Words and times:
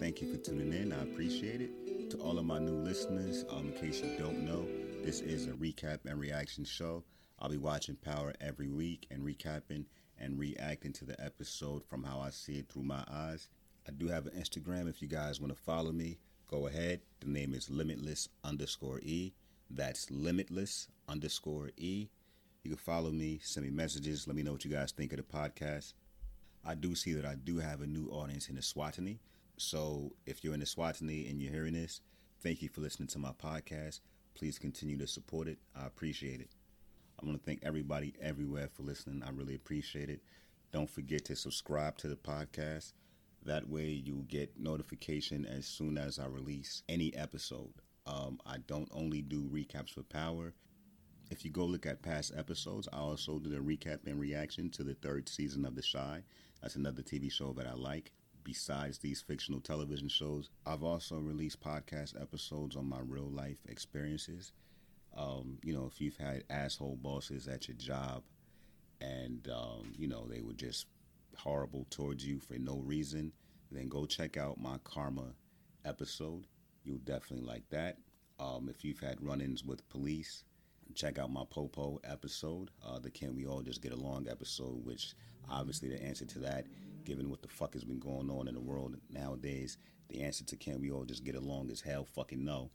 Thank 0.00 0.22
you 0.22 0.32
for 0.32 0.38
tuning 0.38 0.72
in. 0.72 0.94
I 0.94 1.02
appreciate 1.02 1.60
it. 1.60 2.08
To 2.08 2.16
all 2.22 2.38
of 2.38 2.46
my 2.46 2.58
new 2.58 2.72
listeners, 2.72 3.44
um, 3.50 3.66
in 3.66 3.72
case 3.74 4.00
you 4.00 4.16
don't 4.18 4.46
know, 4.46 4.66
this 5.04 5.20
is 5.20 5.46
a 5.46 5.50
recap 5.50 5.98
and 6.06 6.18
reaction 6.18 6.64
show. 6.64 7.04
I'll 7.38 7.50
be 7.50 7.58
watching 7.58 7.96
Power 7.96 8.32
every 8.40 8.68
week 8.68 9.06
and 9.10 9.22
recapping 9.22 9.84
and 10.18 10.38
reacting 10.38 10.94
to 10.94 11.04
the 11.04 11.22
episode 11.22 11.84
from 11.84 12.02
how 12.02 12.18
I 12.18 12.30
see 12.30 12.54
it 12.54 12.70
through 12.70 12.84
my 12.84 13.04
eyes. 13.12 13.50
I 13.86 13.90
do 13.90 14.08
have 14.08 14.26
an 14.26 14.32
Instagram 14.32 14.88
if 14.88 15.02
you 15.02 15.06
guys 15.06 15.38
want 15.38 15.54
to 15.54 15.62
follow 15.62 15.92
me. 15.92 16.16
Go 16.48 16.66
ahead. 16.66 17.02
The 17.20 17.28
name 17.28 17.52
is 17.52 17.68
limitless 17.68 18.30
underscore 18.42 19.00
E. 19.02 19.34
That's 19.68 20.10
limitless 20.10 20.88
underscore 21.10 21.72
E. 21.76 22.08
You 22.64 22.70
can 22.70 22.78
follow 22.78 23.10
me, 23.10 23.38
send 23.42 23.66
me 23.66 23.70
messages, 23.70 24.26
let 24.26 24.34
me 24.34 24.42
know 24.42 24.52
what 24.52 24.64
you 24.64 24.70
guys 24.70 24.92
think 24.92 25.12
of 25.12 25.18
the 25.18 25.24
podcast. 25.24 25.92
I 26.64 26.74
do 26.74 26.94
see 26.94 27.12
that 27.12 27.26
I 27.26 27.34
do 27.34 27.58
have 27.58 27.82
a 27.82 27.86
new 27.86 28.08
audience 28.08 28.48
in 28.48 28.56
the. 28.56 28.62
So 29.60 30.12
if 30.24 30.42
you're 30.42 30.54
in 30.54 30.60
the 30.60 30.66
Eswatini 30.66 31.28
and 31.28 31.38
you're 31.38 31.52
hearing 31.52 31.74
this, 31.74 32.00
thank 32.42 32.62
you 32.62 32.70
for 32.70 32.80
listening 32.80 33.08
to 33.08 33.18
my 33.18 33.32
podcast. 33.32 34.00
Please 34.34 34.58
continue 34.58 34.96
to 34.96 35.06
support 35.06 35.48
it. 35.48 35.58
I 35.76 35.86
appreciate 35.86 36.40
it. 36.40 36.48
I 37.22 37.26
want 37.26 37.38
to 37.38 37.44
thank 37.44 37.60
everybody 37.62 38.14
everywhere 38.22 38.70
for 38.72 38.84
listening. 38.84 39.22
I 39.22 39.28
really 39.30 39.54
appreciate 39.54 40.08
it. 40.08 40.22
Don't 40.72 40.88
forget 40.88 41.26
to 41.26 41.36
subscribe 41.36 41.98
to 41.98 42.08
the 42.08 42.16
podcast. 42.16 42.94
That 43.44 43.68
way 43.68 43.88
you 43.88 44.24
get 44.28 44.58
notification 44.58 45.44
as 45.44 45.66
soon 45.66 45.98
as 45.98 46.18
I 46.18 46.24
release 46.24 46.82
any 46.88 47.14
episode. 47.14 47.74
Um, 48.06 48.40
I 48.46 48.58
don't 48.66 48.88
only 48.94 49.20
do 49.20 49.42
recaps 49.42 49.90
for 49.90 50.02
Power. 50.04 50.54
If 51.30 51.44
you 51.44 51.50
go 51.50 51.66
look 51.66 51.84
at 51.84 52.00
past 52.00 52.32
episodes, 52.34 52.88
I 52.94 52.96
also 52.96 53.38
did 53.38 53.52
a 53.52 53.60
recap 53.60 54.06
and 54.06 54.18
reaction 54.18 54.70
to 54.70 54.84
the 54.84 54.94
third 54.94 55.28
season 55.28 55.66
of 55.66 55.76
The 55.76 55.82
Chi. 55.82 56.22
That's 56.62 56.76
another 56.76 57.02
TV 57.02 57.30
show 57.30 57.52
that 57.52 57.66
I 57.66 57.74
like. 57.74 58.12
Besides 58.42 58.98
these 58.98 59.20
fictional 59.20 59.60
television 59.60 60.08
shows, 60.08 60.50
I've 60.66 60.82
also 60.82 61.18
released 61.18 61.60
podcast 61.60 62.20
episodes 62.20 62.76
on 62.76 62.88
my 62.88 63.00
real 63.00 63.30
life 63.30 63.58
experiences. 63.68 64.52
Um, 65.16 65.58
you 65.62 65.74
know, 65.74 65.86
if 65.86 66.00
you've 66.00 66.16
had 66.16 66.44
asshole 66.48 66.96
bosses 66.96 67.48
at 67.48 67.68
your 67.68 67.76
job 67.76 68.22
and, 69.00 69.48
um, 69.52 69.92
you 69.96 70.08
know, 70.08 70.26
they 70.26 70.40
were 70.40 70.52
just 70.52 70.86
horrible 71.36 71.86
towards 71.90 72.24
you 72.24 72.38
for 72.40 72.54
no 72.54 72.78
reason, 72.78 73.32
then 73.70 73.88
go 73.88 74.06
check 74.06 74.36
out 74.36 74.60
my 74.60 74.78
karma 74.84 75.34
episode. 75.84 76.46
You'll 76.84 76.98
definitely 76.98 77.46
like 77.46 77.68
that. 77.70 77.98
Um, 78.38 78.68
if 78.68 78.84
you've 78.84 79.00
had 79.00 79.22
run 79.24 79.40
ins 79.40 79.64
with 79.64 79.88
police, 79.90 80.44
check 80.94 81.18
out 81.18 81.30
my 81.30 81.44
Popo 81.50 82.00
episode, 82.04 82.70
uh, 82.86 82.98
the 82.98 83.10
Can 83.10 83.36
We 83.36 83.46
All 83.46 83.62
Just 83.62 83.82
Get 83.82 83.92
Along 83.92 84.26
episode, 84.28 84.84
which 84.84 85.14
obviously 85.48 85.88
the 85.88 86.02
answer 86.02 86.24
to 86.24 86.38
that, 86.40 86.66
given 87.04 87.30
what 87.30 87.42
the 87.42 87.48
fuck 87.48 87.74
has 87.74 87.84
been 87.84 87.98
going 87.98 88.30
on 88.30 88.48
in 88.48 88.54
the 88.54 88.60
world 88.60 88.96
nowadays, 89.10 89.78
the 90.08 90.22
answer 90.22 90.44
to 90.44 90.56
Can 90.56 90.80
We 90.80 90.90
All 90.90 91.04
Just 91.04 91.24
Get 91.24 91.34
Along 91.34 91.70
is 91.70 91.80
hell 91.80 92.04
fucking 92.04 92.44
no. 92.44 92.70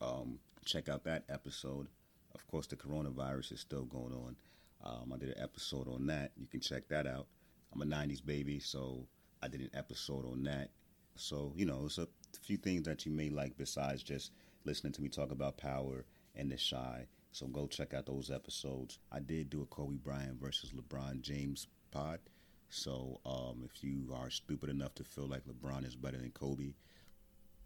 Um, 0.00 0.38
check 0.64 0.88
out 0.88 1.04
that 1.04 1.24
episode. 1.28 1.88
Of 2.34 2.46
course, 2.48 2.66
the 2.66 2.76
coronavirus 2.76 3.52
is 3.52 3.60
still 3.60 3.84
going 3.84 4.12
on. 4.12 4.36
Um, 4.84 5.12
I 5.12 5.16
did 5.16 5.30
an 5.30 5.42
episode 5.42 5.88
on 5.88 6.06
that. 6.06 6.32
You 6.36 6.46
can 6.46 6.60
check 6.60 6.88
that 6.88 7.06
out. 7.06 7.26
I'm 7.72 7.82
a 7.82 7.84
90s 7.84 8.24
baby, 8.24 8.58
so 8.60 9.06
I 9.42 9.48
did 9.48 9.60
an 9.60 9.70
episode 9.74 10.26
on 10.26 10.42
that. 10.44 10.70
So, 11.16 11.52
you 11.56 11.64
know, 11.64 11.82
it's 11.86 11.98
a 11.98 12.08
few 12.42 12.56
things 12.56 12.82
that 12.82 13.06
you 13.06 13.12
may 13.12 13.30
like 13.30 13.56
besides 13.56 14.02
just 14.02 14.32
listening 14.64 14.92
to 14.94 15.02
me 15.02 15.08
talk 15.08 15.30
about 15.30 15.56
power 15.56 16.04
and 16.34 16.50
the 16.50 16.56
Chi. 16.56 17.06
So 17.32 17.46
go 17.46 17.66
check 17.66 17.94
out 17.94 18.06
those 18.06 18.30
episodes. 18.30 18.98
I 19.10 19.20
did 19.20 19.50
do 19.50 19.62
a 19.62 19.66
Kobe 19.66 19.96
Bryant 19.96 20.40
versus 20.40 20.72
LeBron 20.72 21.20
James 21.22 21.66
pod. 21.90 22.20
So 22.68 23.20
um, 23.24 23.62
if 23.64 23.82
you 23.82 24.12
are 24.14 24.30
stupid 24.30 24.70
enough 24.70 24.94
to 24.96 25.04
feel 25.04 25.26
like 25.26 25.42
LeBron 25.44 25.86
is 25.86 25.94
better 25.94 26.18
than 26.18 26.30
Kobe, 26.30 26.74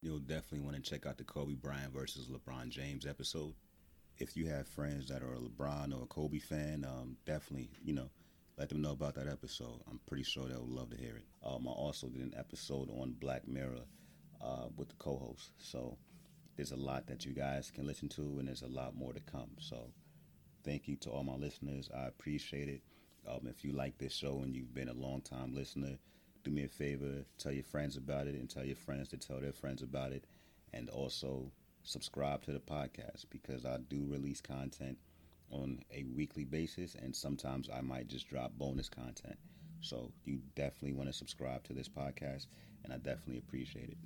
you'll 0.03 0.19
definitely 0.19 0.61
want 0.61 0.77
to 0.77 0.83
check 0.83 1.07
out 1.07 1.19
the 1.19 1.25
Kobe 1.25 1.55
Bryant 1.55 1.93
versus 1.93 2.29
LeBron 2.29 2.69
James 2.71 3.07
episode. 3.07 3.55
If 4.19 4.37
you 4.37 4.47
have 4.49 4.69
friends 4.69 5.09
that 5.09 5.23
are 5.23 5.33
a 5.33 5.39
LeBron 5.39 5.99
or 5.99 6.05
a 6.05 6.07
Kobe 6.07 6.39
fan, 6.39 6.87
um, 6.89 7.17
definitely, 7.25 7.71
you 7.83 7.95
know, 7.95 8.11
let 8.59 8.69
them 8.69 8.83
know 8.83 8.93
about 8.93 9.15
that 9.15 9.27
episode. 9.27 9.81
I'm 9.91 10.01
pretty 10.07 10.25
sure 10.25 10.47
they'll 10.47 10.67
love 10.67 10.91
to 10.91 10.97
hear 10.97 11.17
it. 11.17 11.25
Um, 11.43 11.67
I 11.67 11.71
also 11.71 12.09
did 12.09 12.21
an 12.21 12.35
episode 12.37 12.91
on 12.91 13.17
Black 13.19 13.49
Mirror 13.49 13.87
uh, 14.43 14.67
with 14.77 14.89
the 14.89 14.97
co-host. 14.97 15.53
So 15.59 15.97
there's 16.57 16.73
a 16.73 16.77
lot 16.77 17.07
that 17.07 17.25
you 17.25 17.33
guys 17.33 17.71
can 17.71 17.87
listen 17.87 18.11
to, 18.11 18.37
and 18.39 18.49
there's 18.49 18.61
a 18.61 18.69
lot 18.69 18.95
more 18.95 19.15
to 19.15 19.21
come. 19.21 19.51
So 19.59 19.91
thank 20.63 20.89
you 20.89 20.97
to 20.97 21.11
all 21.11 21.25
my 21.25 21.37
listeners. 21.37 21.89
I 21.97 22.07
appreciate 22.07 22.69
it. 22.69 22.83
Um, 23.29 23.47
if 23.47 23.65
you 23.65 23.73
like 23.73 23.99
this 23.99 24.15
show 24.15 24.41
and 24.43 24.55
you've 24.55 24.75
been 24.75 24.89
a 24.89 24.95
long 24.95 25.21
time 25.21 25.55
listener, 25.55 25.99
do 26.43 26.51
me 26.51 26.65
a 26.65 26.69
favor, 26.69 27.25
tell 27.39 27.53
your 27.53 27.65
friends 27.65 27.97
about 27.97 28.27
it, 28.27 28.35
and 28.35 28.49
tell 28.49 28.65
your 28.65 28.77
friends 28.77 29.09
to 29.09 29.17
tell 29.17 29.41
their 29.41 29.53
friends 29.53 29.83
about 29.83 30.13
it, 30.13 30.25
and 30.73 30.89
also 30.89 31.51
subscribe 31.83 32.43
to 32.45 32.53
the 32.53 32.61
podcast 32.61 33.27
because 33.31 33.65
I 33.65 33.79
do 33.89 34.07
release 34.07 34.41
content 34.41 34.99
on 35.51 35.81
a 35.93 36.05
weekly 36.05 36.45
basis, 36.45 36.95
and 36.95 37.15
sometimes 37.15 37.69
I 37.73 37.81
might 37.81 38.09
just 38.09 38.29
drop 38.29 38.53
bonus 38.57 38.89
content. 38.89 39.37
So 39.81 40.13
you 40.25 40.41
definitely 40.55 40.93
want 40.93 41.09
to 41.09 41.13
subscribe 41.13 41.65
to 41.65 41.73
this 41.73 41.89
podcast, 41.89 42.47
and 42.85 42.93
I 42.93 42.97
definitely 42.97 43.39
appreciate 43.39 43.91
it. 43.91 43.99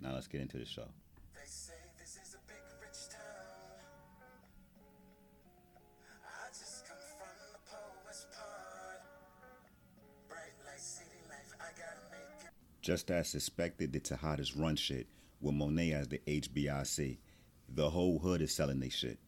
Now 0.00 0.14
let's 0.14 0.26
get 0.26 0.40
into 0.40 0.58
the 0.58 0.64
show. 0.64 0.88
Just 12.88 13.10
as 13.10 13.28
suspected, 13.28 13.92
the 13.92 14.00
Tejadas 14.00 14.58
run 14.58 14.74
shit 14.74 15.08
with 15.42 15.54
Monet 15.54 15.92
as 15.92 16.08
the 16.08 16.22
HBIC. 16.26 17.18
The 17.68 17.90
whole 17.90 18.18
hood 18.18 18.40
is 18.40 18.50
selling 18.54 18.80
they 18.80 18.88
shit. 18.88 19.18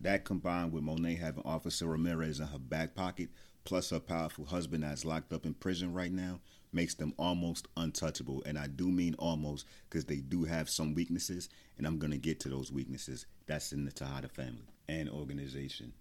That 0.00 0.24
combined 0.24 0.70
with 0.70 0.84
Monet 0.84 1.16
having 1.16 1.42
Officer 1.44 1.86
Ramirez 1.86 2.38
in 2.38 2.46
her 2.46 2.60
back 2.60 2.94
pocket, 2.94 3.30
plus 3.64 3.90
her 3.90 3.98
powerful 3.98 4.44
husband 4.44 4.84
that's 4.84 5.04
locked 5.04 5.32
up 5.32 5.46
in 5.46 5.54
prison 5.54 5.92
right 5.92 6.12
now, 6.12 6.38
makes 6.72 6.94
them 6.94 7.12
almost 7.18 7.66
untouchable. 7.76 8.40
And 8.46 8.56
I 8.56 8.68
do 8.68 8.86
mean 8.86 9.16
almost 9.18 9.66
because 9.90 10.04
they 10.04 10.18
do 10.18 10.44
have 10.44 10.70
some 10.70 10.94
weaknesses, 10.94 11.48
and 11.76 11.88
I'm 11.88 11.98
going 11.98 12.12
to 12.12 12.18
get 12.18 12.38
to 12.42 12.48
those 12.48 12.70
weaknesses. 12.70 13.26
That's 13.48 13.72
in 13.72 13.84
the 13.84 13.90
Tejada 13.90 14.28
family 14.28 14.68
and 14.88 15.10
organization. 15.10 15.92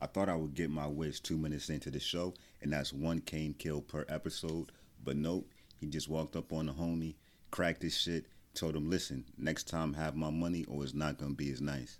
I 0.00 0.06
thought 0.06 0.28
I 0.28 0.34
would 0.34 0.54
get 0.54 0.70
my 0.70 0.88
wish 0.88 1.20
two 1.20 1.38
minutes 1.38 1.70
into 1.70 1.92
the 1.92 2.00
show, 2.00 2.34
and 2.62 2.72
that's 2.72 2.92
one 2.92 3.20
Kane 3.20 3.54
kill 3.56 3.80
per 3.80 4.04
episode. 4.08 4.72
But 5.04 5.16
nope, 5.16 5.46
he 5.84 5.90
just 5.90 6.08
walked 6.08 6.34
up 6.34 6.50
on 6.50 6.64
the 6.64 6.72
homie, 6.72 7.14
cracked 7.50 7.82
his 7.82 7.94
shit, 7.94 8.24
told 8.54 8.74
him, 8.74 8.88
listen, 8.88 9.22
next 9.36 9.68
time 9.68 9.92
have 9.92 10.16
my 10.16 10.30
money 10.30 10.64
or 10.64 10.82
it's 10.82 10.94
not 10.94 11.18
gonna 11.18 11.34
be 11.34 11.52
as 11.52 11.60
nice. 11.60 11.98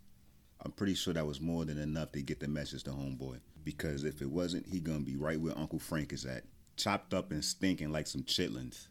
I'm 0.65 0.73
pretty 0.73 0.95
sure 0.95 1.13
that 1.13 1.27
was 1.27 1.39
more 1.39 1.67
than 1.67 1.77
enough 1.77 2.13
to 2.13 2.23
get 2.23 2.41
the 2.41 2.49
message 2.49 2.85
to 2.85 2.93
homeboy. 2.93 3.41
Because 3.63 4.05
if 4.05 4.23
it 4.23 4.31
wasn't, 4.31 4.67
he 4.67 4.81
gonna 4.81 5.01
be 5.01 5.17
right 5.17 5.39
where 5.39 5.57
Uncle 5.59 5.79
Frank 5.79 6.15
is 6.15 6.25
at. 6.25 6.45
Chopped 6.77 7.13
up 7.13 7.31
and 7.31 7.45
stinking 7.45 7.93
like 7.93 8.07
some 8.07 8.23
chitlins. 8.23 8.89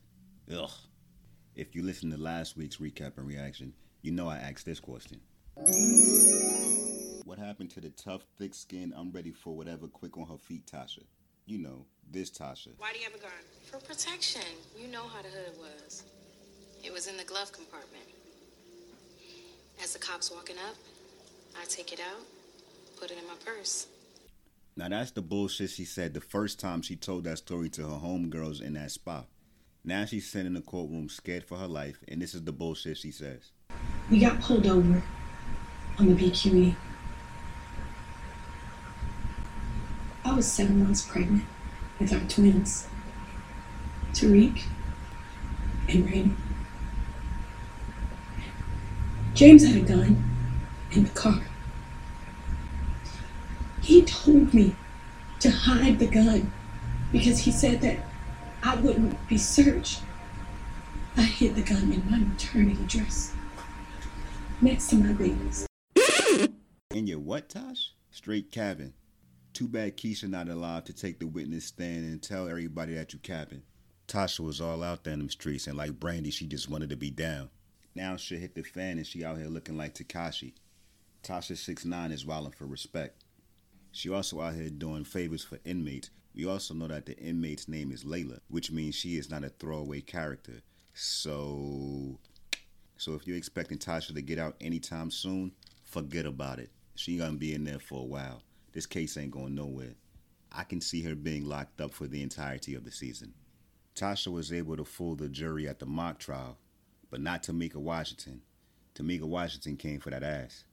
Ugh. 0.55 0.69
If 1.55 1.75
you 1.75 1.81
listen 1.81 2.11
to 2.11 2.17
last 2.17 2.55
week's 2.55 2.77
recap 2.77 3.17
and 3.17 3.25
reaction, 3.25 3.73
you 4.03 4.11
know 4.11 4.27
I 4.27 4.37
asked 4.37 4.67
this 4.67 4.79
question. 4.79 5.21
What 7.25 7.39
happened 7.39 7.71
to 7.71 7.81
the 7.81 7.89
tough, 7.89 8.27
thick 8.37 8.53
skin, 8.53 8.93
I'm 8.95 9.11
ready 9.11 9.31
for 9.31 9.55
whatever 9.55 9.87
quick 9.87 10.19
on 10.19 10.27
her 10.27 10.37
feet, 10.37 10.67
Tasha? 10.67 11.03
You 11.47 11.57
know, 11.57 11.87
this 12.11 12.29
Tasha. 12.29 12.73
Why 12.77 12.93
do 12.93 12.99
you 12.99 13.05
have 13.05 13.15
a 13.15 13.17
gun? 13.17 13.31
For 13.73 13.79
protection. 13.79 14.43
You 14.79 14.87
know 14.87 15.01
how 15.01 15.23
the 15.23 15.29
hood 15.29 15.57
was. 15.57 16.03
It 16.83 16.93
was 16.93 17.07
in 17.07 17.17
the 17.17 17.23
glove 17.23 17.51
compartment. 17.51 18.03
As 19.81 19.93
the 19.93 19.99
cops 19.99 20.29
walking 20.29 20.57
up, 20.57 20.75
I 21.59 21.65
take 21.65 21.91
it 21.91 21.99
out, 21.99 22.21
put 22.99 23.09
it 23.09 23.17
in 23.17 23.25
my 23.25 23.33
purse. 23.43 23.87
Now 24.77 24.89
that's 24.89 25.09
the 25.09 25.23
bullshit 25.23 25.71
she 25.71 25.85
said 25.85 26.13
the 26.13 26.21
first 26.21 26.59
time 26.59 26.83
she 26.83 26.95
told 26.95 27.23
that 27.23 27.39
story 27.39 27.67
to 27.69 27.81
her 27.81 27.99
homegirls 27.99 28.61
in 28.61 28.73
that 28.73 28.91
spot. 28.91 29.25
Now 29.83 30.05
she's 30.05 30.29
sitting 30.29 30.45
in 30.45 30.53
the 30.53 30.61
courtroom 30.61 31.09
scared 31.09 31.43
for 31.43 31.57
her 31.57 31.67
life, 31.67 31.97
and 32.07 32.21
this 32.21 32.35
is 32.35 32.43
the 32.43 32.53
bullshit 32.53 32.97
she 32.97 33.09
says. 33.09 33.53
We 34.11 34.19
got 34.19 34.39
pulled 34.39 34.67
over 34.67 35.01
on 35.97 36.13
the 36.13 36.13
BQE. 36.13 36.75
I 40.23 40.35
was 40.35 40.45
seven 40.45 40.83
months 40.83 41.01
pregnant 41.01 41.45
with 41.99 42.13
our 42.13 42.19
twins, 42.29 42.85
Tariq 44.13 44.61
and 45.89 46.07
Raina. 46.07 46.35
James 49.33 49.65
had 49.65 49.75
a 49.77 49.81
gun 49.81 50.23
in 50.91 51.03
the 51.03 51.09
car. 51.09 51.41
He 53.81 54.03
told 54.03 54.53
me 54.53 54.75
to 55.39 55.49
hide 55.49 55.99
the 55.99 56.07
gun 56.07 56.51
because 57.11 57.39
he 57.39 57.51
said 57.51 57.81
that 57.81 57.97
I 58.61 58.75
wouldn't 58.75 59.27
be 59.27 59.37
searched. 59.37 60.01
I 61.17 61.23
hid 61.23 61.55
the 61.55 61.63
gun 61.63 61.91
in 61.91 62.09
my 62.09 62.17
maternity 62.17 62.85
dress 62.87 63.33
next 64.61 64.89
to 64.89 64.95
my 64.95 65.13
babies. 65.13 65.67
In 66.91 67.07
your 67.07 67.19
what, 67.19 67.49
Tosh? 67.49 67.93
Straight 68.11 68.51
cabin. 68.51 68.93
Too 69.51 69.67
bad 69.67 69.97
Keisha 69.97 70.29
not 70.29 70.47
allowed 70.47 70.85
to 70.85 70.93
take 70.93 71.19
the 71.19 71.27
witness 71.27 71.65
stand 71.65 72.05
and 72.05 72.21
tell 72.21 72.47
everybody 72.47 72.93
that 72.95 73.13
you 73.13 73.19
capping. 73.19 73.63
Tasha 74.07 74.41
was 74.41 74.61
all 74.61 74.83
out 74.83 75.03
there 75.03 75.13
in 75.13 75.19
them 75.19 75.29
streets, 75.29 75.67
and 75.67 75.77
like 75.77 75.99
Brandy, 75.99 76.31
she 76.31 76.45
just 76.45 76.69
wanted 76.69 76.89
to 76.89 76.95
be 76.95 77.09
down. 77.09 77.49
Now 77.95 78.15
she 78.17 78.37
hit 78.37 78.55
the 78.55 78.63
fan, 78.63 78.97
and 78.97 79.07
she 79.07 79.23
out 79.23 79.37
here 79.37 79.47
looking 79.47 79.77
like 79.77 79.95
Tekashi. 79.95 80.53
Tasha 81.23 81.57
six 81.57 81.85
nine 81.85 82.11
is 82.11 82.25
wilding 82.25 82.51
for 82.51 82.65
respect. 82.65 83.23
She 83.91 84.09
also 84.09 84.41
out 84.41 84.55
here 84.55 84.69
doing 84.69 85.03
favors 85.03 85.43
for 85.43 85.59
inmates. 85.63 86.09
We 86.35 86.45
also 86.47 86.73
know 86.73 86.87
that 86.87 87.05
the 87.05 87.17
inmate's 87.17 87.67
name 87.67 87.91
is 87.91 88.03
Layla, 88.03 88.39
which 88.49 88.71
means 88.71 88.95
she 88.95 89.17
is 89.17 89.29
not 89.29 89.43
a 89.43 89.49
throwaway 89.49 90.01
character. 90.01 90.63
So, 90.95 92.19
so 92.97 93.13
if 93.13 93.27
you're 93.27 93.37
expecting 93.37 93.77
Tasha 93.77 94.13
to 94.15 94.21
get 94.21 94.39
out 94.39 94.55
anytime 94.59 95.11
soon, 95.11 95.51
forget 95.85 96.25
about 96.25 96.59
it. 96.59 96.71
She 96.95 97.17
gonna 97.17 97.33
be 97.33 97.53
in 97.53 97.63
there 97.63 97.79
for 97.79 98.01
a 98.01 98.05
while. 98.05 98.41
This 98.73 98.85
case 98.87 99.15
ain't 99.17 99.31
going 99.31 99.55
nowhere. 99.55 99.93
I 100.51 100.63
can 100.63 100.81
see 100.81 101.03
her 101.03 101.15
being 101.15 101.45
locked 101.45 101.79
up 101.79 101.93
for 101.93 102.07
the 102.07 102.21
entirety 102.21 102.75
of 102.75 102.83
the 102.83 102.91
season. 102.91 103.33
Tasha 103.95 104.31
was 104.31 104.51
able 104.51 104.75
to 104.77 104.85
fool 104.85 105.15
the 105.15 105.29
jury 105.29 105.67
at 105.67 105.79
the 105.79 105.85
mock 105.85 106.19
trial, 106.19 106.57
but 107.11 107.21
not 107.21 107.43
Tamika 107.43 107.75
Washington. 107.75 108.41
Tamika 108.95 109.23
Washington 109.23 109.77
came 109.77 109.99
for 109.99 110.09
that 110.09 110.23
ass. 110.23 110.63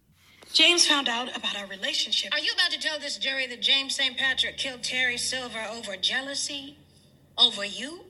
James 0.52 0.87
found 0.87 1.08
out 1.08 1.37
about 1.37 1.56
our 1.56 1.67
relationship. 1.67 2.32
Are 2.32 2.38
you 2.38 2.50
about 2.55 2.70
to 2.70 2.78
tell 2.81 2.99
this 2.99 3.19
jury 3.19 3.46
that 3.46 3.61
James 3.61 3.94
St. 3.94 4.17
Patrick 4.17 4.56
killed 4.56 4.82
Terry 4.82 5.19
Silver 5.19 5.64
over 5.70 5.96
jealousy? 5.96 6.76
Over 7.38 7.64
you? 7.64 8.05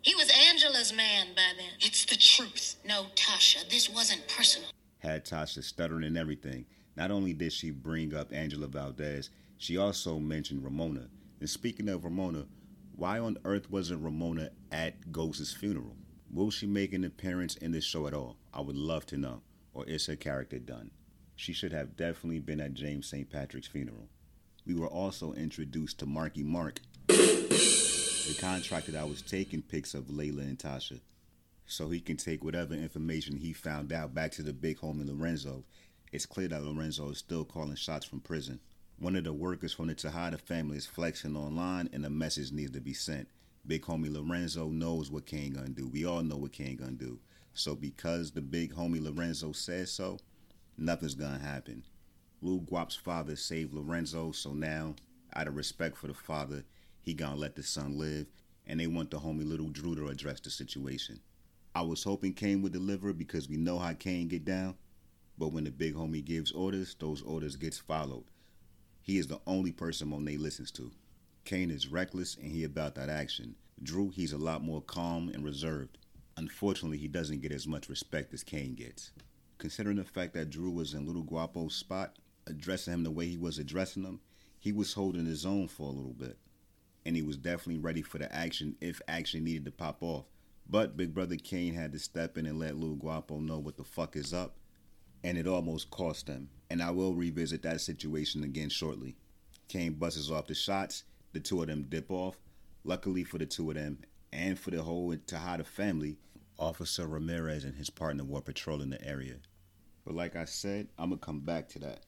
He 0.00 0.14
was 0.14 0.32
Angela's 0.48 0.92
man 0.92 1.28
by 1.36 1.52
then. 1.56 1.70
It's 1.80 2.04
the 2.06 2.16
truth. 2.16 2.76
No, 2.84 3.06
Tasha, 3.14 3.68
this 3.68 3.88
wasn't 3.88 4.26
personal. 4.26 4.68
Had 4.98 5.24
Tasha 5.24 5.62
stuttering 5.62 6.04
and 6.04 6.18
everything. 6.18 6.64
Not 6.96 7.10
only 7.10 7.32
did 7.32 7.52
she 7.52 7.70
bring 7.70 8.14
up 8.14 8.32
Angela 8.32 8.66
Valdez, 8.66 9.30
she 9.58 9.76
also 9.76 10.18
mentioned 10.18 10.64
Ramona. 10.64 11.08
And 11.40 11.48
speaking 11.48 11.88
of 11.88 12.04
Ramona, 12.04 12.46
why 13.02 13.18
on 13.18 13.36
earth 13.44 13.68
wasn't 13.68 14.00
Ramona 14.00 14.50
at 14.70 15.10
Ghost's 15.10 15.52
funeral? 15.52 15.96
Will 16.32 16.52
she 16.52 16.68
make 16.68 16.92
an 16.92 17.02
appearance 17.02 17.56
in 17.56 17.72
this 17.72 17.82
show 17.82 18.06
at 18.06 18.14
all? 18.14 18.36
I 18.54 18.60
would 18.60 18.76
love 18.76 19.06
to 19.06 19.16
know. 19.16 19.42
Or 19.74 19.84
is 19.86 20.06
her 20.06 20.14
character 20.14 20.60
done? 20.60 20.92
She 21.34 21.52
should 21.52 21.72
have 21.72 21.96
definitely 21.96 22.38
been 22.38 22.60
at 22.60 22.74
James 22.74 23.08
St. 23.08 23.28
Patrick's 23.28 23.66
funeral. 23.66 24.08
We 24.64 24.76
were 24.76 24.86
also 24.86 25.32
introduced 25.32 25.98
to 25.98 26.06
Marky 26.06 26.44
Mark, 26.44 26.78
the 27.08 28.36
contractor 28.38 28.92
that 28.92 29.08
was 29.08 29.20
taking 29.20 29.62
pics 29.62 29.94
of 29.94 30.04
Layla 30.04 30.42
and 30.42 30.56
Tasha, 30.56 31.00
so 31.66 31.90
he 31.90 31.98
can 31.98 32.16
take 32.16 32.44
whatever 32.44 32.74
information 32.74 33.36
he 33.36 33.52
found 33.52 33.92
out 33.92 34.14
back 34.14 34.30
to 34.30 34.44
the 34.44 34.52
big 34.52 34.78
home 34.78 35.00
in 35.00 35.08
Lorenzo. 35.08 35.64
It's 36.12 36.24
clear 36.24 36.46
that 36.46 36.62
Lorenzo 36.62 37.10
is 37.10 37.18
still 37.18 37.44
calling 37.44 37.74
shots 37.74 38.06
from 38.06 38.20
prison. 38.20 38.60
One 39.02 39.16
of 39.16 39.24
the 39.24 39.32
workers 39.32 39.72
from 39.72 39.88
the 39.88 39.96
Tejada 39.96 40.38
family 40.38 40.76
is 40.76 40.86
flexing 40.86 41.34
online, 41.34 41.90
and 41.92 42.06
a 42.06 42.08
message 42.08 42.52
needs 42.52 42.70
to 42.70 42.80
be 42.80 42.94
sent. 42.94 43.26
Big 43.66 43.82
homie 43.82 44.12
Lorenzo 44.12 44.68
knows 44.68 45.10
what 45.10 45.26
Kane 45.26 45.54
gonna 45.54 45.70
do. 45.70 45.88
We 45.88 46.04
all 46.04 46.22
know 46.22 46.36
what 46.36 46.52
Kane 46.52 46.76
gonna 46.76 46.92
do. 46.92 47.18
So 47.52 47.74
because 47.74 48.30
the 48.30 48.40
big 48.40 48.72
homie 48.72 49.02
Lorenzo 49.02 49.50
says 49.50 49.90
so, 49.90 50.20
nothing's 50.78 51.16
gonna 51.16 51.40
happen. 51.40 51.82
Lou 52.42 52.60
Guap's 52.60 52.94
father 52.94 53.34
saved 53.34 53.74
Lorenzo, 53.74 54.30
so 54.30 54.52
now, 54.52 54.94
out 55.34 55.48
of 55.48 55.56
respect 55.56 55.96
for 55.96 56.06
the 56.06 56.14
father, 56.14 56.62
he 57.00 57.12
gonna 57.12 57.34
let 57.34 57.56
the 57.56 57.64
son 57.64 57.98
live, 57.98 58.28
and 58.68 58.78
they 58.78 58.86
want 58.86 59.10
the 59.10 59.18
homie 59.18 59.44
little 59.44 59.70
Drew 59.70 59.96
to 59.96 60.10
address 60.10 60.38
the 60.38 60.50
situation. 60.50 61.18
I 61.74 61.82
was 61.82 62.04
hoping 62.04 62.34
Kane 62.34 62.62
would 62.62 62.72
deliver 62.72 63.12
because 63.12 63.48
we 63.48 63.56
know 63.56 63.80
how 63.80 63.94
Kane 63.94 64.28
get 64.28 64.44
down, 64.44 64.76
but 65.36 65.48
when 65.48 65.64
the 65.64 65.72
big 65.72 65.96
homie 65.96 66.24
gives 66.24 66.52
orders, 66.52 66.94
those 67.00 67.20
orders 67.22 67.56
gets 67.56 67.78
followed. 67.78 68.22
He 69.02 69.18
is 69.18 69.26
the 69.26 69.40
only 69.46 69.72
person 69.72 70.08
Monet 70.08 70.36
listens 70.36 70.70
to. 70.72 70.92
Kane 71.44 71.70
is 71.70 71.88
reckless 71.88 72.36
and 72.36 72.52
he 72.52 72.62
about 72.62 72.94
that 72.94 73.08
action. 73.08 73.56
Drew, 73.82 74.10
he's 74.10 74.32
a 74.32 74.38
lot 74.38 74.62
more 74.62 74.80
calm 74.80 75.28
and 75.28 75.44
reserved. 75.44 75.98
Unfortunately, 76.36 76.98
he 76.98 77.08
doesn't 77.08 77.42
get 77.42 77.50
as 77.50 77.66
much 77.66 77.88
respect 77.88 78.32
as 78.32 78.44
Kane 78.44 78.74
gets. 78.74 79.10
Considering 79.58 79.96
the 79.96 80.04
fact 80.04 80.34
that 80.34 80.50
Drew 80.50 80.70
was 80.70 80.94
in 80.94 81.04
Little 81.04 81.24
Guapo's 81.24 81.74
spot, 81.74 82.16
addressing 82.46 82.94
him 82.94 83.02
the 83.02 83.10
way 83.10 83.26
he 83.26 83.36
was 83.36 83.58
addressing 83.58 84.04
him, 84.04 84.20
he 84.58 84.72
was 84.72 84.92
holding 84.92 85.26
his 85.26 85.44
own 85.44 85.66
for 85.66 85.88
a 85.88 85.92
little 85.92 86.14
bit. 86.14 86.38
And 87.04 87.16
he 87.16 87.22
was 87.22 87.36
definitely 87.36 87.82
ready 87.82 88.02
for 88.02 88.18
the 88.18 88.32
action 88.32 88.76
if 88.80 89.02
action 89.08 89.42
needed 89.42 89.64
to 89.64 89.72
pop 89.72 90.02
off. 90.02 90.26
But 90.68 90.96
Big 90.96 91.12
Brother 91.12 91.36
Kane 91.36 91.74
had 91.74 91.92
to 91.92 91.98
step 91.98 92.38
in 92.38 92.46
and 92.46 92.60
let 92.60 92.76
Lil 92.76 92.94
Guapo 92.94 93.40
know 93.40 93.58
what 93.58 93.76
the 93.76 93.84
fuck 93.84 94.14
is 94.14 94.32
up, 94.32 94.54
and 95.24 95.36
it 95.36 95.48
almost 95.48 95.90
cost 95.90 96.28
them. 96.28 96.50
And 96.72 96.82
I 96.82 96.90
will 96.90 97.12
revisit 97.12 97.60
that 97.64 97.82
situation 97.82 98.42
again 98.44 98.70
shortly. 98.70 99.14
Kane 99.68 99.92
busts 99.92 100.30
off 100.30 100.46
the 100.46 100.54
shots, 100.54 101.04
the 101.34 101.38
two 101.38 101.60
of 101.60 101.68
them 101.68 101.82
dip 101.82 102.10
off. 102.10 102.38
Luckily 102.82 103.24
for 103.24 103.36
the 103.36 103.44
two 103.44 103.68
of 103.68 103.76
them, 103.76 103.98
and 104.32 104.58
for 104.58 104.70
the 104.70 104.82
whole 104.82 105.14
Tejada 105.26 105.64
family, 105.64 106.16
Officer 106.58 107.06
Ramirez 107.06 107.64
and 107.64 107.74
his 107.74 107.90
partner 107.90 108.24
were 108.24 108.40
patrolling 108.40 108.88
the 108.88 109.06
area. 109.06 109.34
But 110.06 110.14
like 110.14 110.34
I 110.34 110.46
said, 110.46 110.88
I'm 110.98 111.10
gonna 111.10 111.20
come 111.20 111.40
back 111.40 111.68
to 111.68 111.78
that. 111.80 112.04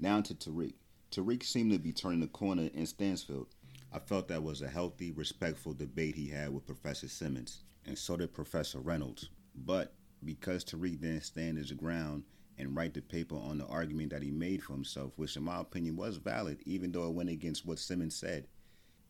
Now 0.00 0.20
to 0.22 0.34
Tariq. 0.34 0.74
Tariq 1.12 1.44
seemed 1.44 1.70
to 1.70 1.78
be 1.78 1.92
turning 1.92 2.18
the 2.18 2.26
corner 2.26 2.68
in 2.74 2.86
Stansfield. 2.86 3.46
I 3.92 4.00
felt 4.00 4.26
that 4.26 4.42
was 4.42 4.60
a 4.60 4.68
healthy, 4.68 5.12
respectful 5.12 5.72
debate 5.72 6.16
he 6.16 6.30
had 6.30 6.52
with 6.52 6.66
Professor 6.66 7.06
Simmons, 7.06 7.62
and 7.86 7.96
so 7.96 8.16
did 8.16 8.34
Professor 8.34 8.80
Reynolds. 8.80 9.30
But 9.54 9.92
because 10.24 10.64
Tariq 10.64 11.00
didn't 11.00 11.20
stand 11.20 11.58
his 11.58 11.70
ground 11.70 12.24
and 12.60 12.76
write 12.76 12.94
the 12.94 13.00
paper 13.00 13.36
on 13.36 13.58
the 13.58 13.66
argument 13.66 14.10
that 14.10 14.22
he 14.22 14.30
made 14.30 14.62
for 14.62 14.74
himself, 14.74 15.12
which 15.16 15.36
in 15.36 15.42
my 15.42 15.60
opinion 15.60 15.96
was 15.96 16.18
valid, 16.18 16.58
even 16.64 16.92
though 16.92 17.08
it 17.08 17.14
went 17.14 17.30
against 17.30 17.66
what 17.66 17.78
Simmons 17.78 18.14
said, 18.14 18.46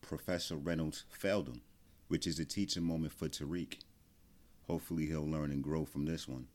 Professor 0.01 0.55
Reynolds 0.55 1.03
failed 1.09 1.47
him, 1.47 1.61
which 2.07 2.25
is 2.25 2.39
a 2.39 2.45
teaching 2.45 2.83
moment 2.83 3.13
for 3.13 3.27
Tariq. 3.27 3.79
Hopefully 4.67 5.05
he'll 5.05 5.29
learn 5.29 5.51
and 5.51 5.63
grow 5.63 5.85
from 5.85 6.05
this 6.05 6.27
one. 6.27 6.47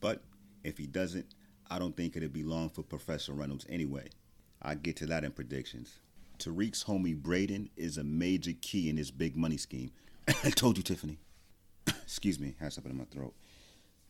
But 0.00 0.22
if 0.64 0.78
he 0.78 0.86
doesn't, 0.86 1.26
I 1.70 1.78
don't 1.78 1.96
think 1.96 2.16
it'll 2.16 2.28
be 2.28 2.42
long 2.42 2.68
for 2.68 2.82
Professor 2.82 3.32
Reynolds 3.32 3.66
anyway. 3.68 4.08
I'll 4.60 4.74
get 4.74 4.96
to 4.96 5.06
that 5.06 5.24
in 5.24 5.32
predictions. 5.32 5.98
Tariq's 6.38 6.84
homie 6.84 7.20
Brayden 7.20 7.70
is 7.76 7.98
a 7.98 8.04
major 8.04 8.52
key 8.60 8.88
in 8.88 8.96
this 8.96 9.10
big 9.10 9.36
money 9.36 9.56
scheme. 9.56 9.92
I 10.44 10.50
told 10.50 10.76
you, 10.76 10.82
Tiffany. 10.82 11.18
Excuse 11.86 12.38
me, 12.38 12.54
had 12.60 12.72
something 12.72 12.92
in 12.92 12.98
my 12.98 13.04
throat. 13.04 13.34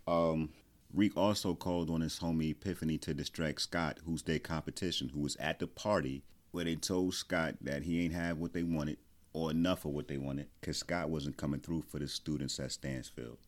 Um, 0.07 0.51
Reek 0.95 1.17
also 1.17 1.55
called 1.55 1.89
on 1.89 2.03
his 2.03 2.19
homie 2.19 2.51
Epiphany 2.51 2.99
to 2.99 3.15
distract 3.15 3.63
Scott, 3.63 4.01
who's 4.05 4.23
their 4.25 4.39
competition, 4.39 5.09
who 5.09 5.21
was 5.21 5.37
at 5.37 5.59
the 5.59 5.67
party 5.67 6.23
where 6.51 6.67
they 6.67 6.75
told 6.75 7.15
Scott 7.15 7.55
that 7.63 7.83
he 7.85 8.05
ain't 8.05 8.13
have 8.13 8.37
what 8.37 8.53
they 8.53 8.63
wanted 8.63 8.99
or 9.33 9.51
enough 9.51 9.87
of 9.87 9.93
what 9.93 10.07
they 10.07 10.19
wanted 10.19 10.49
because 10.61 10.77
Scott 10.77 11.09
wasn't 11.09 11.39
coming 11.39 11.61
through 11.61 11.81
for 11.89 11.99
the 11.99 12.07
students 12.07 12.61
at 12.61 12.73
Stansfield. 12.73 13.39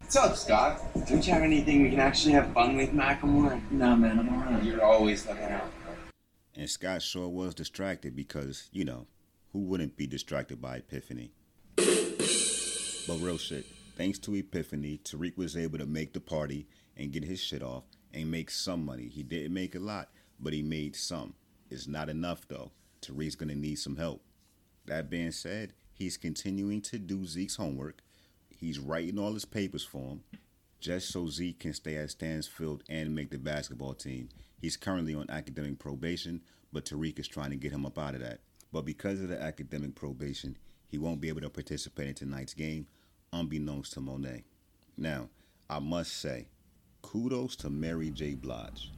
What's 0.00 0.16
up, 0.16 0.36
Scott? 0.36 0.82
Don't 1.06 1.26
you 1.26 1.32
have 1.32 1.42
anything 1.42 1.82
we 1.82 1.88
can 1.88 2.00
actually 2.00 2.32
have 2.32 2.52
fun 2.52 2.76
with, 2.76 2.90
Macklemore? 2.90 3.62
Nah, 3.70 3.96
man, 3.96 4.18
I'm 4.18 4.28
alright. 4.28 4.62
You're 4.62 4.84
always 4.84 5.26
looking 5.26 5.44
out. 5.44 5.70
And 6.54 6.68
Scott 6.68 7.00
sure 7.00 7.28
was 7.28 7.54
distracted 7.54 8.14
because, 8.14 8.68
you 8.72 8.84
know, 8.84 9.06
who 9.54 9.60
wouldn't 9.60 9.96
be 9.96 10.06
distracted 10.06 10.60
by 10.60 10.76
Epiphany? 10.76 11.32
But 11.76 13.16
real 13.20 13.38
shit, 13.38 13.64
thanks 13.96 14.18
to 14.18 14.34
Epiphany, 14.34 15.00
Tariq 15.02 15.38
was 15.38 15.56
able 15.56 15.78
to 15.78 15.86
make 15.86 16.12
the 16.12 16.20
party 16.20 16.66
and 17.00 17.12
get 17.12 17.24
his 17.24 17.40
shit 17.40 17.62
off 17.62 17.84
and 18.12 18.30
make 18.30 18.50
some 18.50 18.84
money. 18.84 19.08
He 19.08 19.22
didn't 19.22 19.54
make 19.54 19.74
a 19.74 19.80
lot, 19.80 20.10
but 20.38 20.52
he 20.52 20.62
made 20.62 20.94
some. 20.94 21.34
It's 21.70 21.86
not 21.86 22.08
enough 22.08 22.46
though. 22.46 22.72
Tariq's 23.02 23.34
gonna 23.34 23.54
need 23.54 23.76
some 23.76 23.96
help. 23.96 24.22
That 24.86 25.08
being 25.08 25.32
said, 25.32 25.72
he's 25.92 26.16
continuing 26.16 26.82
to 26.82 26.98
do 26.98 27.24
Zeke's 27.24 27.56
homework. 27.56 28.02
He's 28.48 28.78
writing 28.78 29.18
all 29.18 29.32
his 29.32 29.44
papers 29.44 29.84
for 29.84 30.02
him, 30.02 30.20
just 30.80 31.08
so 31.08 31.28
Zeke 31.28 31.58
can 31.58 31.72
stay 31.72 31.96
at 31.96 32.10
Stansfield 32.10 32.82
and 32.88 33.14
make 33.14 33.30
the 33.30 33.38
basketball 33.38 33.94
team. 33.94 34.28
He's 34.60 34.76
currently 34.76 35.14
on 35.14 35.30
academic 35.30 35.78
probation, 35.78 36.42
but 36.72 36.84
Tariq 36.84 37.18
is 37.18 37.28
trying 37.28 37.50
to 37.50 37.56
get 37.56 37.72
him 37.72 37.86
up 37.86 37.98
out 37.98 38.14
of 38.14 38.20
that. 38.20 38.40
But 38.72 38.84
because 38.84 39.20
of 39.20 39.28
the 39.28 39.40
academic 39.40 39.94
probation, 39.94 40.58
he 40.86 40.98
won't 40.98 41.20
be 41.20 41.28
able 41.28 41.40
to 41.40 41.50
participate 41.50 42.08
in 42.08 42.14
tonight's 42.14 42.54
game, 42.54 42.86
unbeknownst 43.32 43.94
to 43.94 44.00
Monet. 44.00 44.44
Now, 44.96 45.28
I 45.68 45.78
must 45.78 46.16
say, 46.20 46.48
kudos 47.02 47.56
to 47.56 47.70
Mary 47.70 48.10
J. 48.10 48.34
Blige. 48.34 48.90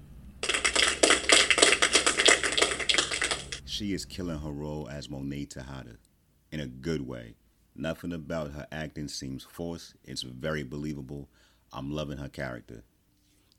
She 3.64 3.94
is 3.94 4.04
killing 4.04 4.38
her 4.38 4.50
role 4.50 4.88
as 4.88 5.08
Monet 5.08 5.46
Tejada 5.46 5.96
in 6.50 6.60
a 6.60 6.66
good 6.66 7.06
way. 7.06 7.34
Nothing 7.74 8.12
about 8.12 8.52
her 8.52 8.66
acting 8.70 9.08
seems 9.08 9.44
forced. 9.44 9.94
It's 10.04 10.22
very 10.22 10.62
believable. 10.62 11.28
I'm 11.72 11.90
loving 11.90 12.18
her 12.18 12.28
character. 12.28 12.82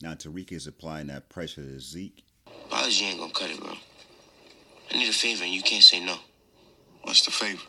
Now 0.01 0.13
Tariq 0.13 0.51
is 0.51 0.67
applying 0.67 1.07
that 1.07 1.29
pressure 1.29 1.63
to 1.63 1.79
Zeke. 1.79 2.23
Apology 2.45 3.05
ain't 3.05 3.19
gonna 3.19 3.33
cut 3.33 3.49
it, 3.49 3.59
bro. 3.59 3.73
I 4.91 4.97
need 4.97 5.09
a 5.09 5.13
favor 5.13 5.43
and 5.43 5.53
you 5.53 5.63
can't 5.63 5.83
say 5.83 5.99
no. 5.99 6.17
What's 7.01 7.25
the 7.25 7.31
favor? 7.31 7.63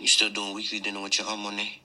You 0.00 0.08
still 0.08 0.30
doing 0.30 0.54
weekly 0.54 0.80
dinner 0.80 1.00
with 1.00 1.18
your 1.18 1.28
aunt 1.28 1.40
Monet? 1.40 1.80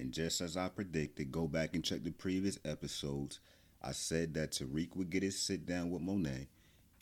And 0.00 0.12
just 0.12 0.40
as 0.40 0.56
I 0.56 0.68
predicted, 0.68 1.32
go 1.32 1.46
back 1.48 1.74
and 1.74 1.84
check 1.84 2.04
the 2.04 2.12
previous 2.12 2.58
episodes. 2.64 3.40
I 3.82 3.92
said 3.92 4.34
that 4.34 4.52
Tariq 4.52 4.96
would 4.96 5.10
get 5.10 5.22
his 5.22 5.38
sit 5.38 5.66
down 5.66 5.90
with 5.90 6.02
Monet 6.02 6.48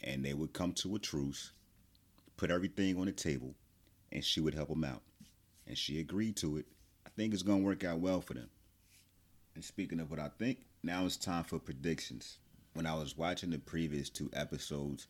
and 0.02 0.24
they 0.24 0.34
would 0.34 0.52
come 0.52 0.72
to 0.74 0.94
a 0.94 0.98
truce, 0.98 1.52
put 2.36 2.50
everything 2.50 2.98
on 2.98 3.06
the 3.06 3.12
table, 3.12 3.54
and 4.12 4.24
she 4.24 4.40
would 4.40 4.54
help 4.54 4.70
him 4.70 4.84
out. 4.84 5.02
and 5.66 5.76
she 5.76 5.98
agreed 6.00 6.36
to 6.36 6.58
it, 6.58 6.66
I 7.06 7.10
think 7.10 7.34
it's 7.34 7.42
going 7.42 7.60
to 7.60 7.64
work 7.64 7.84
out 7.84 7.98
well 8.00 8.20
for 8.20 8.34
them. 8.34 8.48
And 9.54 9.64
speaking 9.64 10.00
of 10.00 10.10
what 10.10 10.20
I 10.20 10.30
think, 10.38 10.58
now 10.82 11.04
it's 11.06 11.16
time 11.16 11.44
for 11.44 11.58
predictions. 11.58 12.38
When 12.74 12.86
I 12.86 12.94
was 12.94 13.16
watching 13.16 13.50
the 13.50 13.58
previous 13.58 14.10
two 14.10 14.30
episodes 14.32 15.08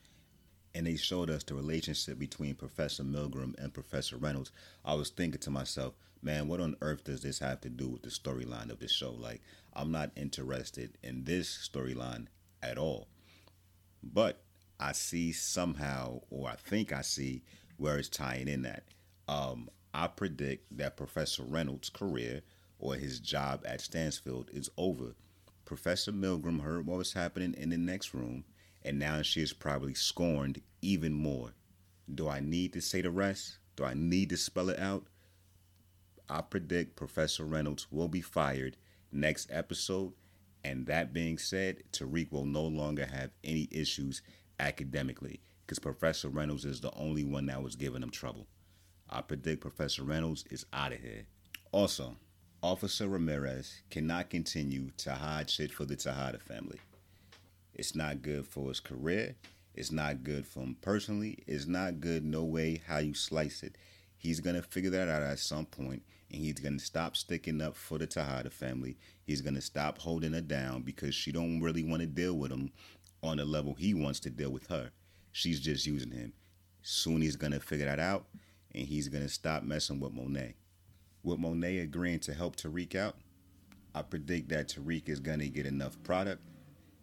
and 0.77 0.87
they 0.87 0.97
showed 0.97 1.31
us 1.31 1.43
the 1.43 1.55
relationship 1.55 2.19
between 2.19 2.55
Professor 2.55 3.03
Milgram 3.03 3.55
and 3.59 3.73
Professor 3.73 4.19
Reynolds, 4.19 4.53
I 4.85 4.93
was 4.93 5.09
thinking 5.09 5.41
to 5.41 5.51
myself, 5.51 5.95
man, 6.21 6.49
what 6.49 6.61
on 6.61 6.77
earth 6.83 7.05
does 7.05 7.23
this 7.23 7.39
have 7.39 7.63
to 7.63 7.71
do 7.71 7.89
with 7.89 8.03
the 8.03 8.11
storyline 8.11 8.71
of 8.71 8.79
the 8.79 8.87
show? 8.87 9.13
Like, 9.13 9.41
I'm 9.73 9.91
not 9.91 10.11
interested 10.17 10.99
in 11.03 11.25
this 11.25 11.71
storyline 11.73 12.27
at 12.63 12.77
all. 12.77 13.09
But 14.03 14.43
I 14.79 14.93
see 14.93 15.33
somehow, 15.33 16.21
or 16.29 16.51
I 16.51 16.57
think 16.57 16.93
I 16.93 17.01
see 17.01 17.43
where 17.79 17.97
it's 17.97 18.11
tying 18.11 18.47
in 18.47 18.61
that. 18.63 18.85
Um, 19.29 19.71
I 19.95 20.09
predict 20.09 20.77
that 20.77 20.99
Professor 20.99 21.43
Reynolds' 21.43 21.89
career 21.89 22.43
or 22.79 22.97
his 22.97 23.19
job 23.19 23.65
at 23.67 23.81
Stansfield 23.81 24.51
is 24.53 24.69
over. 24.77 25.15
Professor 25.65 26.13
Milgram 26.13 26.61
heard 26.61 26.87
what 26.87 26.99
was 26.99 27.15
happening 27.15 27.55
in 27.57 27.71
the 27.71 27.79
next 27.79 28.13
room 28.13 28.45
and 28.87 28.99
now 28.99 29.21
she 29.21 29.43
is 29.43 29.53
probably 29.53 29.95
scorned 29.95 30.63
even 30.81 31.13
more. 31.13 31.51
Do 32.13 32.29
I 32.29 32.41
need 32.41 32.73
to 32.75 32.81
say 32.81 33.03
the 33.03 33.11
rest? 33.11 33.59
Do 33.75 33.85
I 33.85 33.95
need 33.95 34.31
to 34.31 34.37
spell 34.37 34.71
it 34.71 34.79
out? 34.79 35.07
I 36.29 36.41
predict 36.41 36.97
Professor 36.97 37.45
Reynolds 37.45 37.89
will 37.91 38.09
be 38.09 38.21
fired 38.21 38.77
next 39.13 39.51
episode, 39.51 40.13
and 40.65 40.87
that 40.87 41.13
being 41.13 41.37
said, 41.37 41.83
Tariq 41.93 42.31
will 42.31 42.47
no 42.47 42.63
longer 42.63 43.07
have 43.07 43.31
any 43.45 43.69
issues 43.71 44.23
academically 44.61 45.41
because 45.67 45.79
Professor 45.81 46.29
Reynolds 46.29 46.65
is 46.65 46.81
the 46.81 46.95
only 46.95 47.25
one 47.25 47.47
that 47.47 47.63
was 47.63 47.75
giving 47.75 48.03
him 48.03 48.11
trouble. 48.11 48.47
I 49.11 49.21
predict 49.21 49.61
Professor 49.61 50.05
Reynolds 50.05 50.45
is 50.51 50.65
out 50.73 50.93
of 50.93 51.01
here. 51.01 51.27
Also, 51.73 52.17
Officer 52.63 53.09
Ramirez 53.09 53.83
cannot 53.91 54.31
continue 54.31 54.91
to 54.99 55.13
hide 55.13 55.51
shit 55.51 55.73
for 55.73 55.85
the 55.85 55.97
Tejada 55.97 56.39
family. 56.39 56.79
It's 57.77 57.95
not 57.95 58.23
good 58.23 58.47
for 58.47 58.69
his 58.69 58.81
career. 58.81 59.37
It's 59.75 59.93
not 59.93 60.25
good 60.25 60.47
for 60.47 60.61
him 60.61 60.79
personally. 60.81 61.45
It's 61.47 61.67
not 61.67 62.01
good 62.01 62.25
no 62.25 62.43
way 62.43 62.81
how 62.87 62.99
you 62.99 63.13
slice 63.13 63.63
it. 63.63 63.77
He's 64.17 64.41
gonna 64.41 64.63
figure 64.63 64.89
that 64.91 65.09
out 65.09 65.23
at 65.23 65.39
some 65.39 65.67
point, 65.67 66.03
and 66.33 66.41
he's 66.41 66.59
gonna 66.59 66.79
stop 66.79 67.19
sticking 67.19 67.61
up 67.61 67.77
for 67.77 67.99
the 67.99 68.07
Tejada 68.07 68.49
family. 68.49 68.97
He's 69.25 69.43
gonna 69.43 69.61
stop 69.61 69.99
holding 69.99 70.33
her 70.33 70.41
down 70.41 70.83
because 70.83 71.15
she 71.15 71.33
don't 71.33 71.61
really 71.61 71.85
want 71.85 72.01
to 72.01 72.07
deal 72.07 72.33
with 72.33 72.51
him 72.51 72.73
on 73.23 73.37
the 73.37 73.45
level 73.45 73.75
he 73.75 73.93
wants 73.93 74.21
to 74.21 74.31
deal 74.31 74.51
with 74.51 74.69
her. 74.69 74.91
She's 75.31 75.61
just 75.61 75.87
using 75.87 76.13
him. 76.13 76.33
Soon 76.81 77.21
he's 77.21 77.37
gonna 77.37 77.61
figure 77.61 77.85
that 77.85 78.01
out, 78.01 78.25
and 78.75 78.87
he's 78.87 79.09
gonna 79.09 79.29
stop 79.29 79.65
messing 79.65 80.01
with 80.01 80.15
Monet. 80.15 80.55
With 81.23 81.41
Monet 81.41 81.81
agreeing 81.81 82.21
to 82.21 82.33
help 82.33 82.57
Tariq 82.57 82.95
out, 82.95 83.17
I 83.95 84.01
predict 84.01 84.49
that 84.49 84.69
Tariq 84.69 85.11
is 85.11 85.21
gonna 85.21 85.49
get 85.49 85.67
enough 85.67 86.03
product 86.03 86.41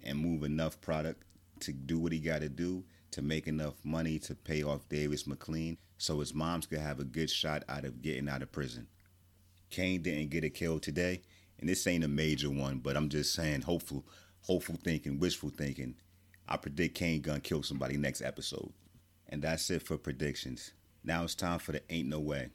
and 0.03 0.17
move 0.17 0.43
enough 0.43 0.79
product 0.81 1.23
to 1.61 1.71
do 1.71 1.99
what 1.99 2.11
he 2.11 2.19
got 2.19 2.41
to 2.41 2.49
do 2.49 2.83
to 3.11 3.21
make 3.21 3.47
enough 3.47 3.75
money 3.83 4.19
to 4.19 4.35
pay 4.35 4.63
off 4.63 4.89
Davis 4.89 5.27
McLean 5.27 5.77
so 5.97 6.19
his 6.19 6.33
moms 6.33 6.65
could 6.65 6.79
have 6.79 6.99
a 6.99 7.05
good 7.05 7.29
shot 7.29 7.63
out 7.69 7.85
of 7.85 8.01
getting 8.01 8.27
out 8.27 8.41
of 8.41 8.51
prison. 8.51 8.87
Kane 9.69 10.01
didn't 10.01 10.29
get 10.29 10.43
a 10.43 10.49
kill 10.49 10.79
today, 10.79 11.21
and 11.59 11.69
this 11.69 11.87
ain't 11.87 12.03
a 12.03 12.07
major 12.07 12.49
one, 12.49 12.79
but 12.79 12.97
I'm 12.97 13.09
just 13.09 13.33
saying 13.33 13.61
hopeful, 13.61 14.05
hopeful 14.41 14.77
thinking, 14.83 15.19
wishful 15.19 15.49
thinking. 15.49 15.95
I 16.47 16.57
predict 16.57 16.95
Kane 16.95 17.21
gonna 17.21 17.39
kill 17.39 17.63
somebody 17.63 17.97
next 17.97 18.21
episode. 18.21 18.73
And 19.29 19.41
that's 19.41 19.69
it 19.71 19.81
for 19.81 19.97
predictions. 19.97 20.73
Now 21.03 21.23
it's 21.23 21.35
time 21.35 21.59
for 21.59 21.71
the 21.71 21.81
Ain't 21.91 22.09
No 22.09 22.19
Way. 22.19 22.49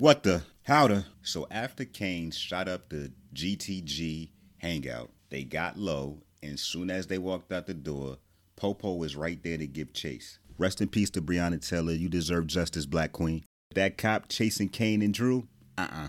What 0.00 0.22
the? 0.22 0.44
How 0.62 0.88
the? 0.88 1.04
So 1.20 1.46
after 1.50 1.84
Kane 1.84 2.30
shot 2.30 2.68
up 2.68 2.88
the 2.88 3.12
GTG 3.34 4.30
hangout, 4.56 5.10
they 5.28 5.44
got 5.44 5.76
low, 5.76 6.22
and 6.42 6.58
soon 6.58 6.90
as 6.90 7.06
they 7.06 7.18
walked 7.18 7.52
out 7.52 7.66
the 7.66 7.74
door, 7.74 8.16
Popo 8.56 8.94
was 8.94 9.14
right 9.14 9.38
there 9.42 9.58
to 9.58 9.66
give 9.66 9.92
chase. 9.92 10.38
Rest 10.56 10.80
in 10.80 10.88
peace 10.88 11.10
to 11.10 11.20
Breonna 11.20 11.60
Taylor. 11.60 11.92
You 11.92 12.08
deserve 12.08 12.46
justice, 12.46 12.86
Black 12.86 13.12
Queen. 13.12 13.44
That 13.74 13.98
cop 13.98 14.30
chasing 14.30 14.70
Kane 14.70 15.02
and 15.02 15.12
Drew? 15.12 15.48
Uh-uh. 15.76 16.08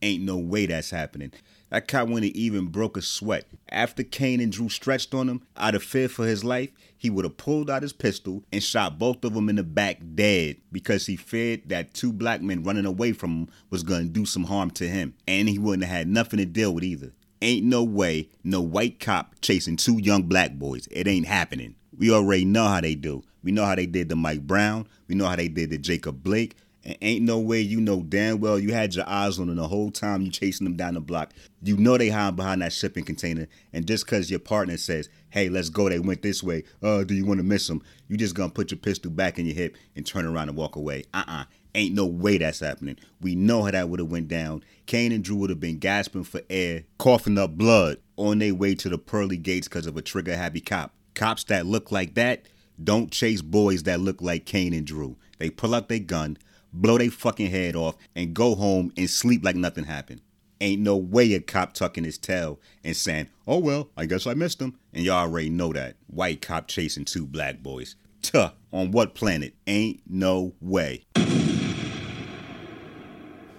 Ain't 0.00 0.22
no 0.22 0.36
way 0.36 0.66
that's 0.66 0.90
happening. 0.90 1.32
That 1.74 1.88
cop 1.88 2.06
wouldn't 2.06 2.36
even 2.36 2.66
broke 2.66 2.96
a 2.96 3.02
sweat. 3.02 3.46
After 3.68 4.04
Kane 4.04 4.40
and 4.40 4.52
Drew 4.52 4.68
stretched 4.68 5.12
on 5.12 5.28
him, 5.28 5.42
out 5.56 5.74
of 5.74 5.82
fear 5.82 6.08
for 6.08 6.24
his 6.24 6.44
life, 6.44 6.70
he 6.96 7.10
would 7.10 7.24
have 7.24 7.36
pulled 7.36 7.68
out 7.68 7.82
his 7.82 7.92
pistol 7.92 8.44
and 8.52 8.62
shot 8.62 8.96
both 8.96 9.24
of 9.24 9.34
them 9.34 9.48
in 9.48 9.56
the 9.56 9.64
back 9.64 9.98
dead 10.14 10.58
because 10.70 11.06
he 11.06 11.16
feared 11.16 11.68
that 11.70 11.92
two 11.92 12.12
black 12.12 12.40
men 12.42 12.62
running 12.62 12.86
away 12.86 13.10
from 13.10 13.30
him 13.30 13.48
was 13.70 13.82
to 13.82 14.04
do 14.04 14.24
some 14.24 14.44
harm 14.44 14.70
to 14.70 14.86
him. 14.86 15.14
And 15.26 15.48
he 15.48 15.58
wouldn't 15.58 15.82
have 15.82 15.96
had 15.96 16.08
nothing 16.08 16.38
to 16.38 16.44
deal 16.44 16.72
with 16.72 16.84
either. 16.84 17.12
Ain't 17.42 17.66
no 17.66 17.82
way 17.82 18.28
no 18.44 18.60
white 18.60 19.00
cop 19.00 19.34
chasing 19.40 19.76
two 19.76 19.98
young 19.98 20.22
black 20.22 20.52
boys. 20.52 20.86
It 20.92 21.08
ain't 21.08 21.26
happening. 21.26 21.74
We 21.98 22.12
already 22.12 22.44
know 22.44 22.68
how 22.68 22.82
they 22.82 22.94
do. 22.94 23.24
We 23.42 23.50
know 23.50 23.64
how 23.64 23.74
they 23.74 23.86
did 23.86 24.08
to 24.10 24.16
Mike 24.16 24.46
Brown. 24.46 24.86
We 25.08 25.16
know 25.16 25.26
how 25.26 25.34
they 25.34 25.48
did 25.48 25.70
to 25.70 25.78
Jacob 25.78 26.22
Blake. 26.22 26.54
And 26.84 26.96
ain't 27.00 27.24
no 27.24 27.38
way 27.38 27.60
you 27.60 27.80
know 27.80 28.02
damn 28.02 28.40
well 28.40 28.58
you 28.58 28.72
had 28.72 28.94
your 28.94 29.08
eyes 29.08 29.38
on 29.38 29.46
them 29.46 29.56
the 29.56 29.68
whole 29.68 29.90
time 29.90 30.22
you 30.22 30.30
chasing 30.30 30.64
them 30.64 30.76
down 30.76 30.94
the 30.94 31.00
block. 31.00 31.32
You 31.62 31.76
know 31.76 31.96
they 31.96 32.08
hiding 32.08 32.36
behind 32.36 32.62
that 32.62 32.72
shipping 32.72 33.04
container. 33.04 33.46
And 33.72 33.86
just 33.86 34.04
because 34.04 34.30
your 34.30 34.40
partner 34.40 34.76
says, 34.76 35.08
hey, 35.30 35.48
let's 35.48 35.70
go, 35.70 35.88
they 35.88 35.98
went 35.98 36.22
this 36.22 36.42
way. 36.42 36.64
Uh, 36.82 37.04
do 37.04 37.14
you 37.14 37.24
want 37.24 37.38
to 37.38 37.44
miss 37.44 37.66
them? 37.66 37.82
You 38.08 38.16
just 38.16 38.34
gonna 38.34 38.50
put 38.50 38.70
your 38.70 38.78
pistol 38.78 39.10
back 39.10 39.38
in 39.38 39.46
your 39.46 39.54
hip 39.54 39.76
and 39.96 40.06
turn 40.06 40.26
around 40.26 40.48
and 40.48 40.58
walk 40.58 40.76
away. 40.76 41.04
Uh-uh. 41.14 41.44
Ain't 41.76 41.94
no 41.94 42.06
way 42.06 42.38
that's 42.38 42.60
happening. 42.60 42.98
We 43.20 43.34
know 43.34 43.64
how 43.64 43.72
that 43.72 43.88
would 43.88 43.98
have 43.98 44.10
went 44.10 44.28
down. 44.28 44.62
Kane 44.86 45.10
and 45.10 45.24
Drew 45.24 45.36
would 45.36 45.50
have 45.50 45.58
been 45.58 45.78
gasping 45.78 46.22
for 46.22 46.42
air, 46.48 46.84
coughing 46.98 47.36
up 47.36 47.56
blood 47.56 47.98
on 48.16 48.38
their 48.38 48.54
way 48.54 48.76
to 48.76 48.88
the 48.88 48.98
pearly 48.98 49.36
gates 49.36 49.66
because 49.66 49.86
of 49.86 49.96
a 49.96 50.02
trigger-happy 50.02 50.60
cop. 50.60 50.92
Cops 51.14 51.42
that 51.44 51.66
look 51.66 51.90
like 51.90 52.14
that 52.14 52.44
don't 52.82 53.12
chase 53.12 53.40
boys 53.42 53.84
that 53.84 54.00
look 54.00 54.20
like 54.20 54.46
Kane 54.46 54.72
and 54.72 54.86
Drew. 54.86 55.16
They 55.38 55.50
pull 55.50 55.74
out 55.74 55.88
their 55.88 56.00
gun, 56.00 56.38
blow 56.74 56.98
their 56.98 57.10
fucking 57.10 57.50
head 57.50 57.76
off, 57.76 57.96
and 58.14 58.34
go 58.34 58.54
home 58.54 58.92
and 58.96 59.08
sleep 59.08 59.44
like 59.44 59.56
nothing 59.56 59.84
happened. 59.84 60.20
Ain't 60.60 60.82
no 60.82 60.96
way 60.96 61.34
a 61.34 61.40
cop 61.40 61.72
tucking 61.72 62.04
his 62.04 62.18
tail 62.18 62.60
and 62.84 62.96
saying, 62.96 63.28
oh 63.46 63.58
well, 63.58 63.90
I 63.96 64.06
guess 64.06 64.26
I 64.26 64.34
missed 64.34 64.60
him. 64.60 64.78
And 64.92 65.04
y'all 65.04 65.16
already 65.16 65.50
know 65.50 65.72
that. 65.72 65.96
White 66.06 66.42
cop 66.42 66.68
chasing 66.68 67.04
two 67.04 67.26
black 67.26 67.62
boys. 67.62 67.96
Tuh, 68.22 68.50
on 68.72 68.90
what 68.90 69.14
planet? 69.14 69.54
Ain't 69.66 70.02
no 70.08 70.54
way. 70.60 71.04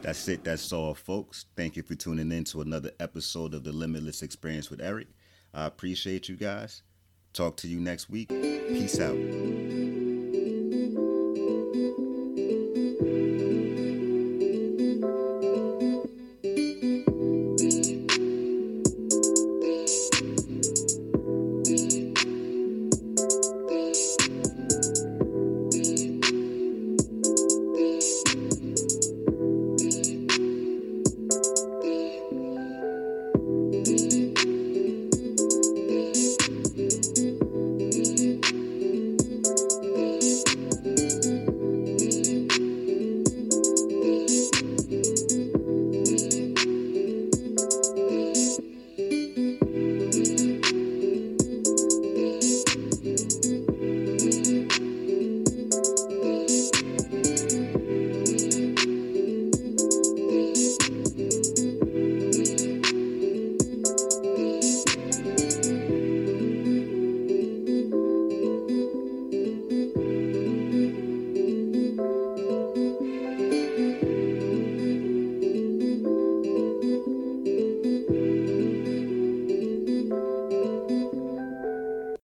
That's 0.01 0.27
it. 0.27 0.43
That's 0.43 0.72
all, 0.72 0.93
folks. 0.93 1.45
Thank 1.55 1.75
you 1.75 1.84
for 1.84 1.95
tuning 1.95 2.31
in 2.31 2.43
to 2.45 2.62
another 2.62 2.91
episode 3.00 3.53
of 3.55 3.63
the 3.63 3.72
Limitless 3.72 4.22
Experience 4.22 4.69
with 4.69 4.79
Eric. 4.79 5.07
I 5.53 5.65
appreciate 5.65 6.29
you 6.29 6.36
guys. 6.36 6.84
Talk 7.34 7.57
to 7.57 7.67
you 7.67 7.79
next 7.79 8.10
week. 8.10 8.29
Peace 8.29 9.00
out. 9.00 10.04